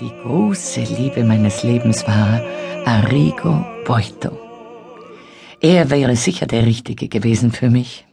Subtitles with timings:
[0.00, 2.40] Die große Liebe meines Lebens war
[2.86, 4.30] Arrigo Boito.
[5.60, 8.06] Er wäre sicher der Richtige gewesen für mich.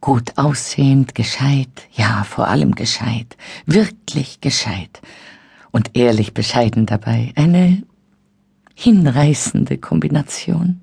[0.00, 5.00] Gut aussehend, gescheit, ja, vor allem gescheit, wirklich gescheit
[5.70, 7.32] und ehrlich bescheiden dabei.
[7.36, 7.84] Eine
[8.74, 10.80] hinreißende Kombination.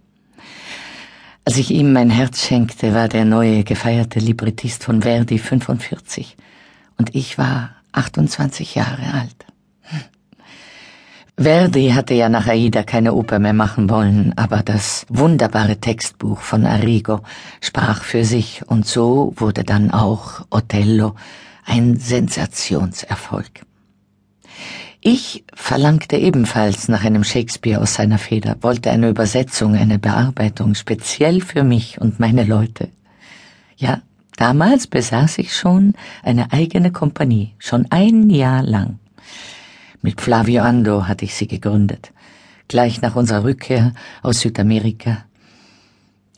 [1.43, 6.37] Als ich ihm mein Herz schenkte, war der neue gefeierte Librettist von Verdi 45
[6.97, 9.47] und ich war 28 Jahre alt.
[11.39, 16.65] Verdi hatte ja nach Aida keine Oper mehr machen wollen, aber das wunderbare Textbuch von
[16.65, 17.19] Arrigo
[17.61, 21.13] sprach für sich und so wurde dann auch Othello
[21.63, 23.61] ein Sensationserfolg.
[24.99, 31.41] Ich verlangte ebenfalls nach einem Shakespeare aus seiner Feder, wollte eine Übersetzung, eine Bearbeitung speziell
[31.41, 32.89] für mich und meine Leute.
[33.75, 34.01] Ja,
[34.37, 38.97] damals besaß ich schon eine eigene Kompanie, schon ein Jahr lang.
[40.01, 42.13] Mit Flavio Ando hatte ich sie gegründet,
[42.67, 45.25] gleich nach unserer Rückkehr aus Südamerika.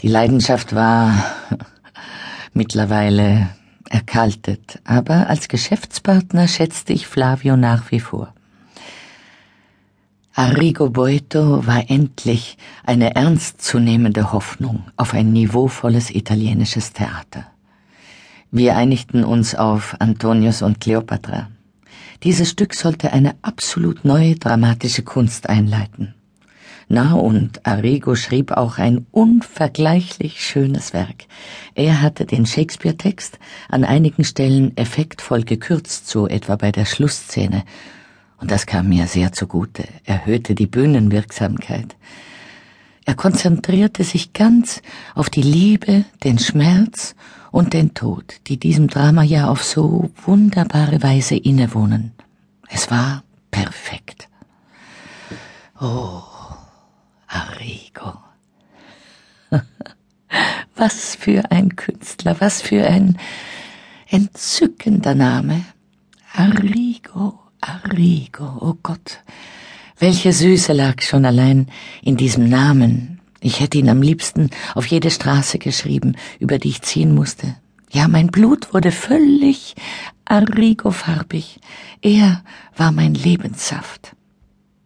[0.02, 1.14] Die Leidenschaft war
[2.54, 3.50] mittlerweile
[3.90, 8.34] erkaltet, aber als Geschäftspartner schätzte ich Flavio nach wie vor.
[10.34, 17.46] Arrigo Boito war endlich eine ernstzunehmende Hoffnung auf ein niveauvolles italienisches Theater.
[18.50, 21.50] Wir einigten uns auf Antonius und Cleopatra.
[22.24, 26.16] Dieses Stück sollte eine absolut neue dramatische Kunst einleiten.
[26.90, 31.26] Na und Arrigo schrieb auch ein unvergleichlich schönes Werk.
[31.76, 33.40] Er hatte den Shakespeare-Text
[33.70, 37.64] an einigen Stellen effektvoll gekürzt, so etwa bei der Schlussszene.
[38.38, 41.96] Und das kam mir sehr zugute, erhöhte die Bühnenwirksamkeit.
[43.10, 44.84] Er konzentrierte sich ganz
[45.16, 47.16] auf die Liebe, den Schmerz
[47.50, 52.12] und den Tod, die diesem Drama ja auf so wunderbare Weise innewohnen.
[52.68, 54.30] Es war perfekt.
[55.82, 56.22] Oh,
[57.26, 58.14] Arrigo.
[60.76, 63.18] was für ein Künstler, was für ein
[64.06, 65.66] entzückender Name.
[66.34, 69.24] Arrigo, Arrigo, oh Gott.
[70.00, 71.68] Welche Süße lag schon allein
[72.02, 73.20] in diesem Namen.
[73.42, 77.58] Ich hätte ihn am liebsten auf jede Straße geschrieben, über die ich ziehen musste.
[77.92, 79.76] Ja, mein Blut wurde völlig
[80.24, 81.60] Arrigo-farbig.
[82.02, 82.44] Er
[82.78, 84.16] war mein Lebenssaft.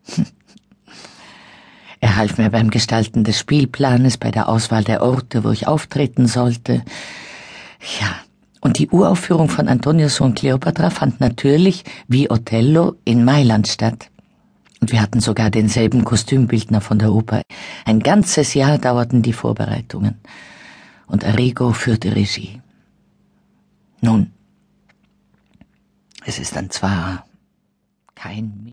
[1.99, 6.27] Er half mir beim Gestalten des Spielplanes, bei der Auswahl der Orte, wo ich auftreten
[6.27, 6.83] sollte.
[8.01, 8.13] Ja,
[8.59, 14.09] und die Uraufführung von Antonius und Cleopatra fand natürlich, wie Othello, in Mailand statt.
[14.83, 17.43] Und wir hatten sogar denselben Kostümbildner von der Oper.
[17.85, 20.15] Ein ganzes Jahr dauerten die Vorbereitungen.
[21.07, 22.61] Und Arrigo führte Regie.
[24.01, 24.33] Nun,
[26.25, 27.25] es ist dann zwar
[28.13, 28.65] kein